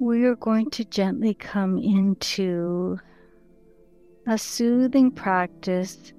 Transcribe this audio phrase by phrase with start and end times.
[0.00, 2.98] we are going to gently come into
[4.26, 6.14] a soothing practice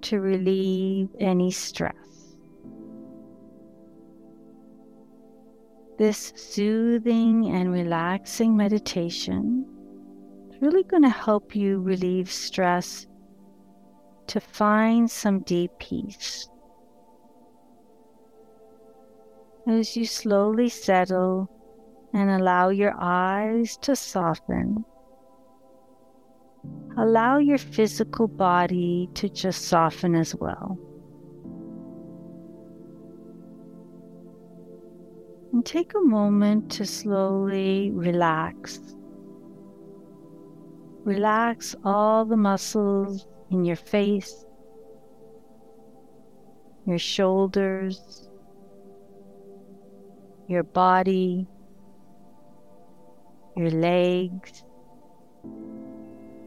[0.00, 2.36] to relieve any stress.
[5.98, 9.66] This soothing and relaxing meditation
[10.48, 13.08] is really going to help you relieve stress
[14.28, 16.48] to find some deep peace.
[19.66, 21.50] As you slowly settle
[22.12, 24.84] and allow your eyes to soften,
[26.98, 30.78] allow your physical body to just soften as well.
[35.52, 38.80] And take a moment to slowly relax.
[41.04, 44.44] Relax all the muscles in your face,
[46.86, 48.28] your shoulders,
[50.46, 51.46] your body,
[53.56, 54.64] your legs,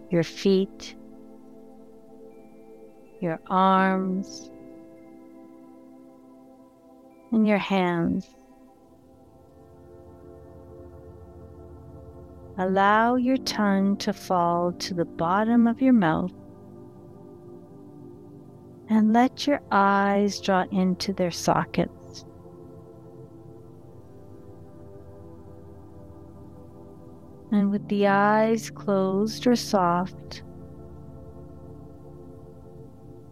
[0.09, 0.95] your feet,
[3.19, 4.49] your arms,
[7.31, 8.35] and your hands.
[12.57, 16.31] Allow your tongue to fall to the bottom of your mouth
[18.89, 22.02] and let your eyes draw into their sockets.
[27.53, 30.41] And with the eyes closed or soft,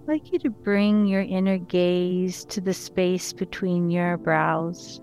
[0.01, 5.01] I'd like you to bring your inner gaze to the space between your brows.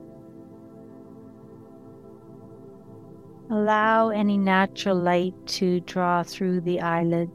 [3.50, 7.32] Allow any natural light to draw through the eyelids.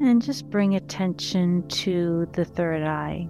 [0.00, 3.28] And just bring attention to the third eye.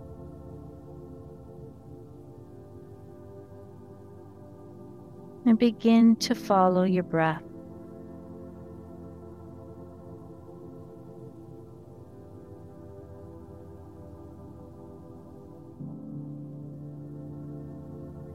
[5.46, 7.42] And begin to follow your breath.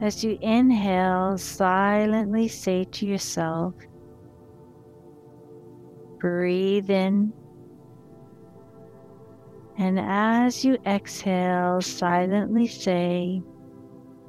[0.00, 3.74] As you inhale, silently say to yourself,
[6.18, 7.32] breathe in
[9.78, 13.42] and as you exhale, silently say,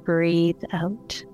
[0.04, 1.24] breathe out.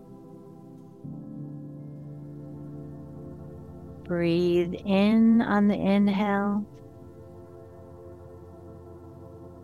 [4.10, 6.66] Breathe in on the inhale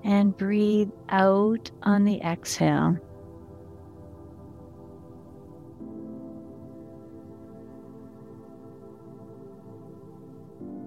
[0.05, 2.97] and breathe out on the exhale.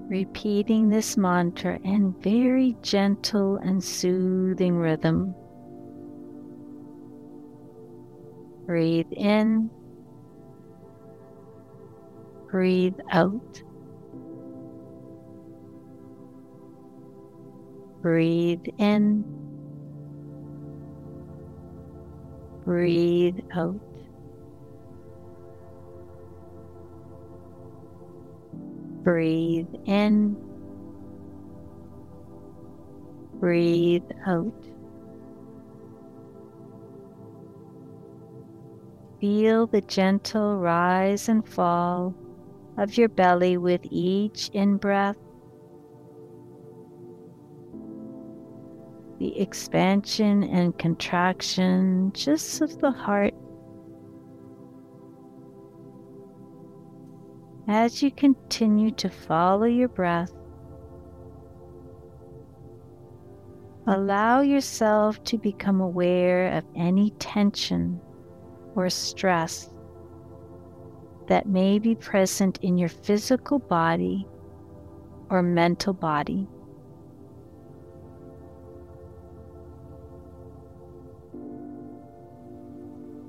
[0.07, 5.35] repeating this mantra in very gentle and soothing rhythm.
[8.65, 9.69] Breathe in,
[12.49, 13.61] breathe out.
[18.01, 19.23] Breathe in,
[22.63, 23.79] breathe out.
[29.03, 30.37] Breathe in,
[33.39, 34.53] breathe out.
[39.19, 42.15] Feel the gentle rise and fall
[42.79, 45.17] of your belly with each in breath.
[49.19, 53.33] The expansion and contraction just of the heart
[57.67, 60.31] as you continue to follow your breath.
[63.87, 67.99] Allow yourself to become aware of any tension
[68.75, 69.69] or stress
[71.29, 74.27] that may be present in your physical body
[75.29, 76.47] or mental body.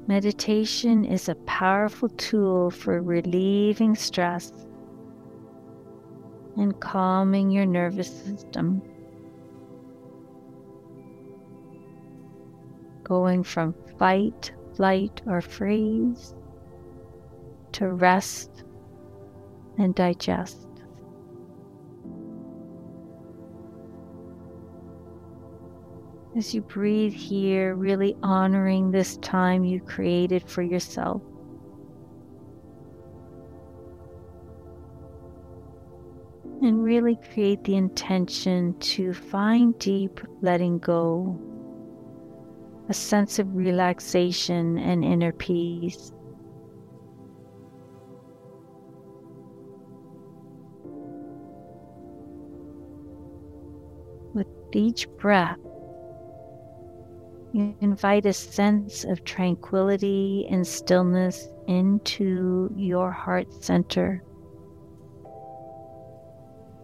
[0.07, 4.51] Meditation is a powerful tool for relieving stress
[6.57, 8.81] and calming your nervous system.
[13.05, 16.35] Going from fight, flight, or freeze
[17.73, 18.65] to rest
[19.79, 20.67] and digest.
[26.37, 31.23] As you breathe here, really honoring this time you created for yourself.
[36.63, 41.37] And really create the intention to find deep letting go,
[42.89, 46.13] a sense of relaxation and inner peace.
[54.75, 55.59] Each breath,
[57.53, 64.23] you invite a sense of tranquility and stillness into your heart center,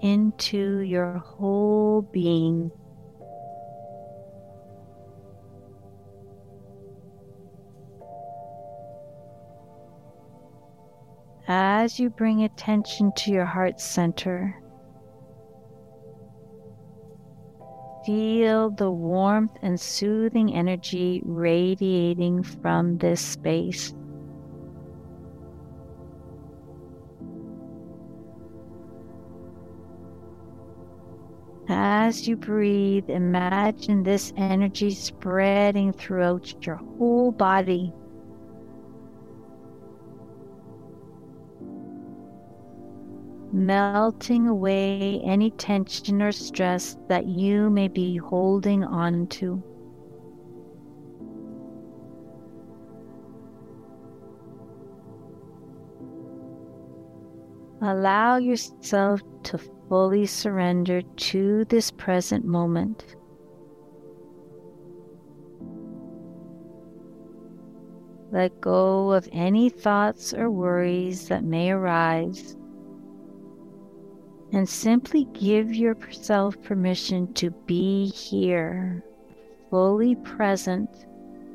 [0.01, 2.71] into your whole being.
[11.49, 14.61] As you bring attention to your heart center,
[18.07, 23.93] feel the warmth and soothing energy radiating from this space.
[31.69, 37.93] As you breathe, imagine this energy spreading throughout your whole body.
[43.57, 49.63] Melting away any tension or stress that you may be holding on to.
[57.81, 63.17] Allow yourself to fully surrender to this present moment.
[68.33, 72.57] Let go of any thoughts or worries that may arise
[74.57, 79.05] and simply give yourself permission to be here,
[79.69, 80.89] fully present,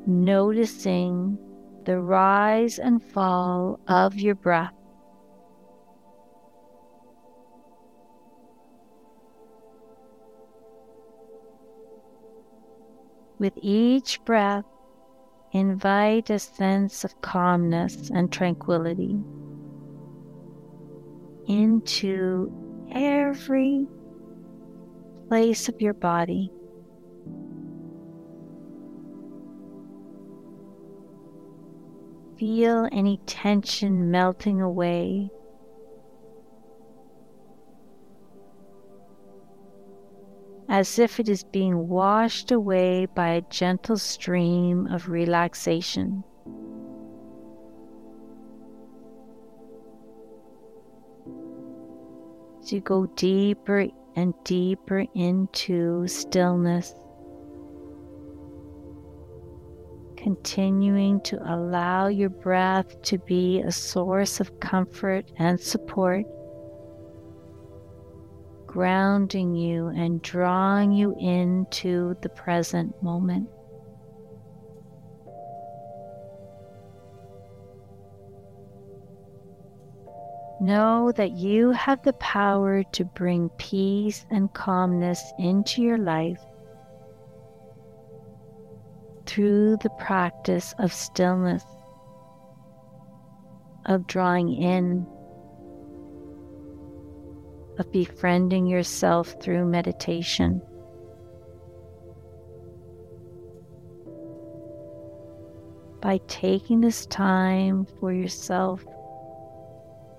[0.06, 1.36] noticing
[1.84, 4.72] the rise and fall of your breath.
[13.40, 14.64] With each breath,
[15.50, 19.18] invite a sense of calmness and tranquility
[21.48, 23.86] into every
[25.28, 26.50] place of your body.
[32.38, 35.30] Feel any tension melting away.
[40.68, 46.24] As if it is being washed away by a gentle stream of relaxation.
[52.62, 56.94] As you go deeper and deeper into stillness,
[60.16, 66.24] continuing to allow your breath to be a source of comfort and support,
[68.66, 73.48] grounding you and drawing you into the present moment.
[80.60, 86.40] Know that you have the power to bring peace and calmness into your life
[89.26, 91.64] through the practice of stillness,
[93.86, 95.06] of drawing in,
[97.78, 100.60] of befriending yourself through meditation.
[106.00, 108.84] By taking this time for yourself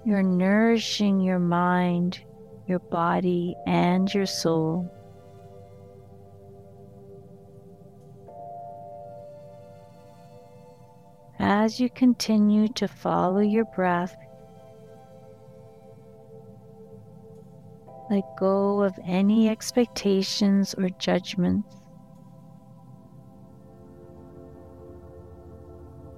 [0.06, 2.20] you're nourishing your mind,
[2.68, 4.90] your body, and your soul.
[11.40, 14.16] As you continue to follow your breath,
[18.10, 21.78] let go of any expectations or judgments.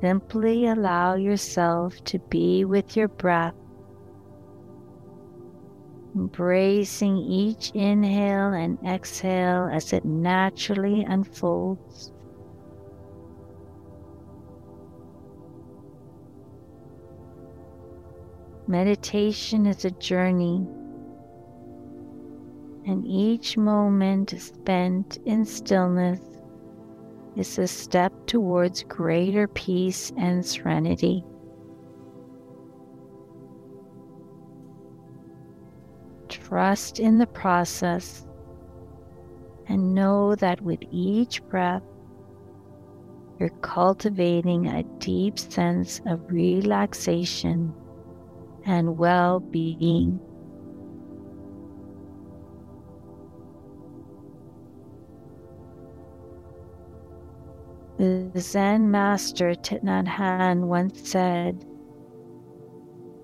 [0.02, 3.54] Simply allow yourself to be with your breath
[6.16, 12.14] embracing each inhale and exhale as it naturally unfolds.
[18.68, 20.66] Meditation is a journey,
[22.88, 26.20] and each moment spent in stillness
[27.36, 31.24] is a step towards greater peace and serenity.
[36.48, 38.24] Trust in the process
[39.68, 41.82] and know that with each breath,
[43.40, 47.74] you're cultivating a deep sense of relaxation
[48.64, 50.20] and well being.
[57.98, 61.66] The Zen master Thich Nhat Hanh once said,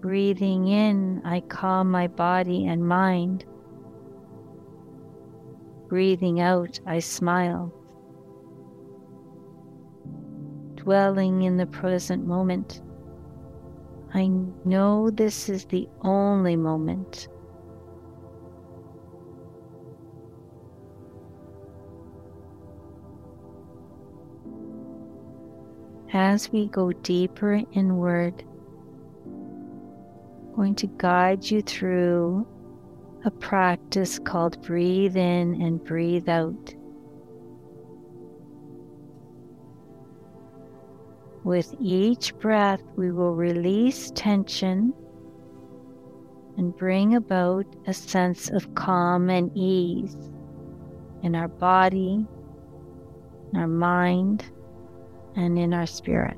[0.02, 3.46] Breathing in, I calm my body and mind.
[5.88, 7.72] Breathing out, I smile.
[10.74, 12.82] Dwelling in the present moment,
[14.12, 14.28] I
[14.66, 17.28] know this is the only moment.
[26.12, 28.44] As we go deeper inward,
[30.56, 32.48] going to guide you through
[33.26, 36.76] a practice called breathe in and breathe out.
[41.44, 44.94] With each breath, we will release tension
[46.58, 50.16] and bring about a sense of calm and ease
[51.24, 52.26] in our body,
[53.54, 54.46] in our mind,
[55.36, 56.38] and in our spirit.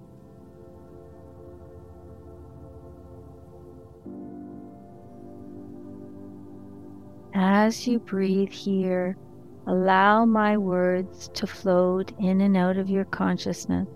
[7.43, 9.17] As you breathe here,
[9.65, 13.87] allow my words to float in and out of your consciousness.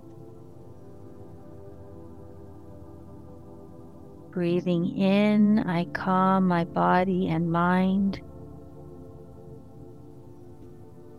[4.31, 8.19] Breathing in, I calm my body and mind.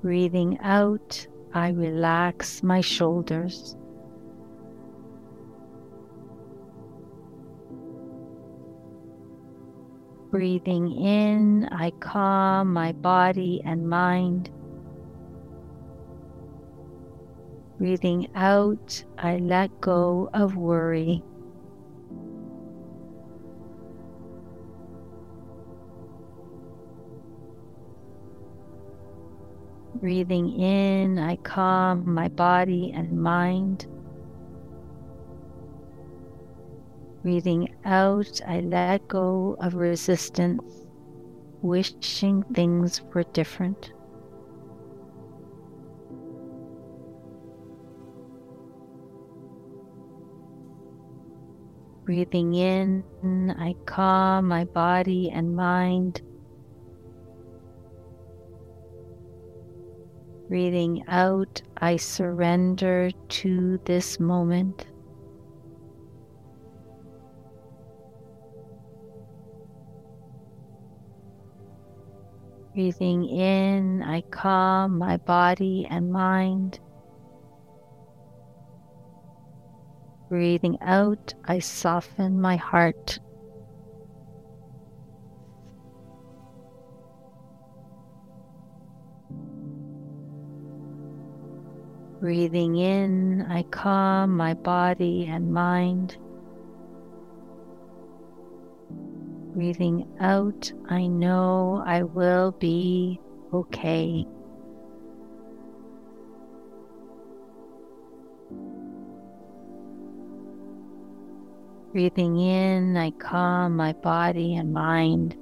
[0.03, 3.77] Breathing out, I relax my shoulders.
[10.37, 14.51] Breathing in, I calm my body and mind.
[17.79, 21.23] Breathing out, I let go of worry.
[29.95, 33.87] Breathing in, I calm my body and mind.
[37.27, 40.87] Breathing out, I let go of resistance,
[41.61, 43.93] wishing things were different.
[52.05, 53.03] Breathing in,
[53.59, 56.23] I calm my body and mind.
[60.47, 64.87] Breathing out, I surrender to this moment.
[72.77, 76.79] Breathing in, I calm my body and mind.
[80.29, 83.19] Breathing out, I soften my heart.
[92.21, 96.19] Breathing in, I calm my body and mind.
[99.57, 103.19] Breathing out, I know I will be
[103.55, 104.27] okay.
[111.91, 115.35] Breathing in, I calm my body and mind.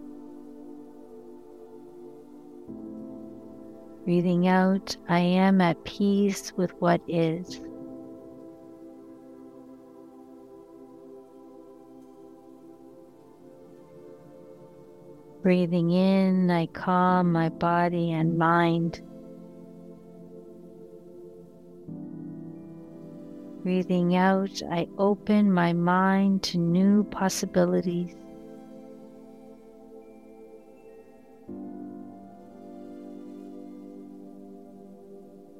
[4.04, 7.60] Breathing out, I am at peace with what is.
[15.44, 19.02] Breathing in, I calm my body and mind.
[23.62, 28.16] Breathing out, I open my mind to new possibilities.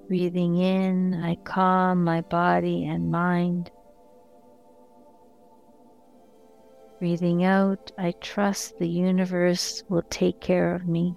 [0.09, 3.71] Breathing in, I calm my body and mind.
[6.99, 11.15] Breathing out, I trust the universe will take care of me.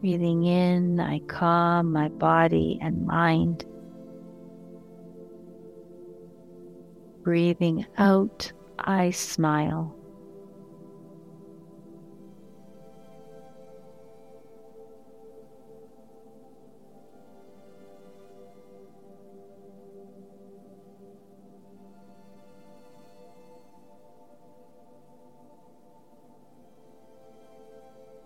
[0.00, 3.64] Breathing in, I calm my body and mind.
[7.22, 9.97] Breathing out, I smile.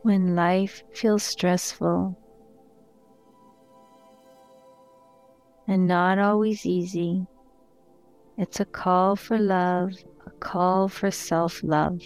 [0.03, 2.19] When life feels stressful
[5.69, 7.27] and not always easy,
[8.37, 9.93] it's a call for love,
[10.27, 12.01] a call for self love.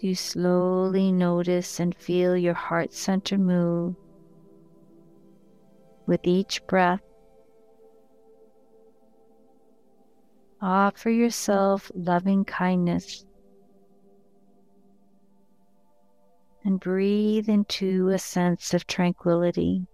[0.00, 3.94] You slowly notice and feel your heart center move
[6.06, 7.00] with each breath.
[10.62, 13.24] Offer yourself loving kindness
[16.64, 19.88] and breathe into a sense of tranquility.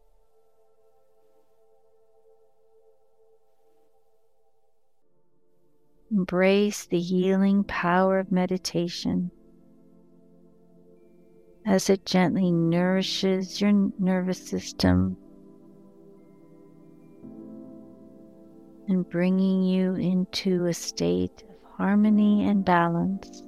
[6.10, 9.30] Embrace the healing power of meditation
[11.64, 15.16] as it gently nourishes your nervous system
[18.88, 23.42] and bringing you into a state of harmony and balance.